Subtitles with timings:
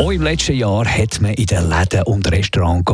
[0.00, 2.88] Auch im letzten Jahr hat man in den Läden und Restaurants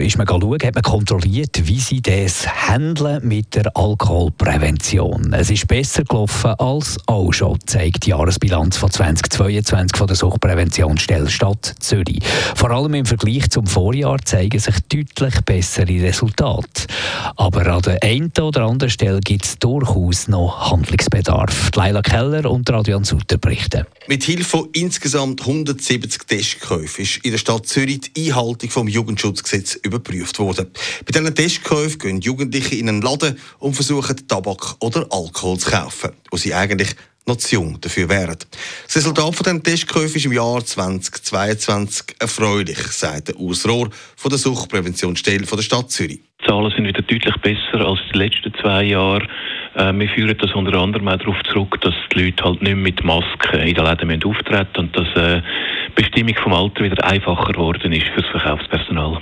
[0.00, 5.32] ist schauen, hat man kontrolliert, wie sie das handeln mit der Alkoholprävention.
[5.32, 11.28] Es ist besser gelaufen als auch schon, zeigt die Jahresbilanz von 2022 von der Suchtpräventionsstelle
[11.28, 12.22] Stadt Zürich.
[12.54, 16.86] Vor allem im Vergleich zum Vorjahr zeigen sich deutlich bessere Resultate.
[17.34, 21.72] Aber an der einen oder anderen Stelle gibt es durchaus noch Handlungsbedarf.
[21.74, 23.84] Leila Keller und Adrian Sutter berichten.
[24.06, 29.76] Mit Hilfe von insgesamt 170 Testkäufen ist in der Stadt Zürich die Einhaltung vom Jugendschutzgesetz
[29.76, 30.70] überprüft worden.
[31.06, 36.10] Bei diesen Testkäufen gehen Jugendliche in einen Laden und versuchen Tabak oder Alkohol zu kaufen,
[36.30, 36.94] wo sie eigentlich
[37.26, 38.36] noch zu jung dafür wären.
[38.84, 44.28] Das Resultat von diesen Testkäufen ist im Jahr 2022 erfreulich, sagt der Urs Rohr von
[44.28, 46.20] der Suchtpräventionsstelle der Stadt Zürich.
[46.42, 49.26] Die Zahlen sind wieder deutlich besser als die letzten zwei Jahre.
[49.74, 53.04] Äh, wir führen das unter anderem auch darauf zurück, dass die Leute halt nicht mit
[53.04, 55.42] Masken in den Läden auftreten und dass äh,
[55.96, 59.20] Bestimmung vom Alter wieder einfacher geworden ist für das Verkaufspersonal.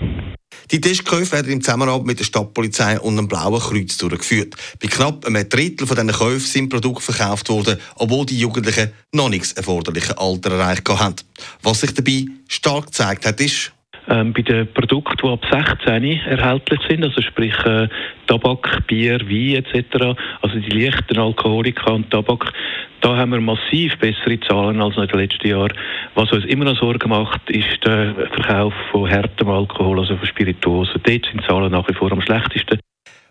[0.70, 4.54] Die Testkäufe werden im Zusammenarbeit mit der Stadtpolizei und dem Blauen Kreuz durchgeführt.
[4.82, 9.28] Bei knapp einem Drittel von diesen Käufen sind Produkte verkauft worden, obwohl die Jugendlichen noch
[9.28, 11.16] nichts erforderliche Alter erreicht haben.
[11.62, 13.72] Was sich dabei stark gezeigt hat, ist,
[14.08, 17.88] ähm, bei den Produkten, die ab 16 erhältlich sind, also sprich äh,
[18.26, 22.52] Tabak, Bier, Wein etc., also die leichten Alkoholika und Tabak,
[23.00, 25.74] da haben wir massiv bessere Zahlen als in den letzten Jahren.
[26.14, 31.00] Was uns immer noch Sorgen macht, ist der Verkauf von härtem Alkohol, also von Spirituosen.
[31.02, 32.80] Dort sind die Zahlen nach wie vor am schlechtesten.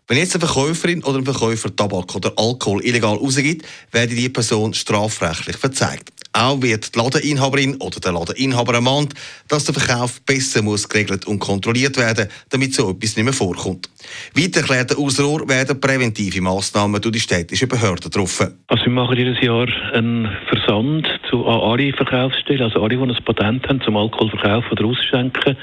[0.08, 4.74] Wenn jetzt eine Verkäuferin oder ein Verkäufer Tabak oder Alkohol illegal rausgibt, werde die Person
[4.74, 6.23] strafrechtlich verzeigt.
[6.36, 9.14] Auch wird die Ladeninhaberin oder der Ladeninhaber ermahnt,
[9.48, 13.88] dass der Verkauf besser muss geregelt und kontrolliert werden, damit so etwas nicht mehr vorkommt.
[14.34, 18.58] Weiter erklärt der Ausrohr, werden präventive Massnahmen durch die städtischen Behörden getroffen.
[18.68, 23.68] Also wir machen jedes Jahr einen Versand zu alle Verkaufsstellen, also alle, die ein Patent
[23.68, 25.56] haben zum Alkoholverkauf oder Ausschenken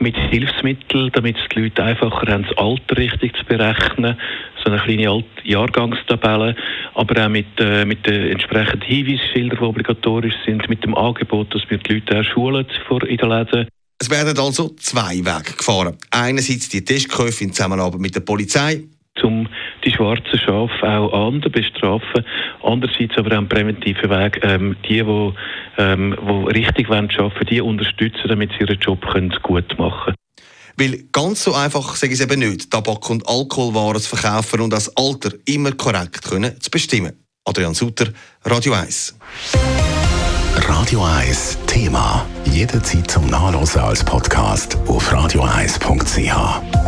[0.00, 4.16] mit Hilfsmitteln, damit die Leute einfacher haben, das Alter richtig zu berechnen,
[4.68, 6.54] so eine kleine Jahrgangstabelle,
[6.94, 11.62] aber auch mit, äh, mit den entsprechenden Hinweisschildern, die obligatorisch sind, mit dem Angebot, dass
[11.68, 12.66] wir die Leute auch schulen
[13.06, 13.68] in den Läden.
[14.00, 15.96] Es werden also zwei Wege gefahren.
[16.10, 18.82] Einerseits die Testkäufe in Zusammenarbeit mit der Polizei,
[19.22, 19.48] um
[19.84, 22.24] die schwarzen Schafe auch anders bestrafen.
[22.62, 25.32] Andererseits aber auch einen präventiven Weg, ähm, die, die,
[25.78, 30.27] ähm, die richtig wollen arbeiten, die unterstützen, damit sie ihren Job können gut machen können.
[30.78, 34.70] Weil ganz so einfach sage ich es eben nicht, Tabak- und Alkoholwaren zu verkaufen und
[34.70, 37.24] das Alter immer korrekt können zu bestimmen.
[37.44, 38.12] Adrian Sutter,
[38.44, 39.14] Radio 1.
[40.54, 42.24] Radio 1 Thema.
[42.44, 46.87] Jederzeit zum Nachlesen als Podcast auf radio1.ch.